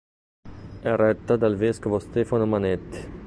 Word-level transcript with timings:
È 0.79 0.95
retta 0.95 1.35
dal 1.37 1.55
vescovo 1.57 1.99
Stefano 1.99 2.47
Manetti. 2.47 3.19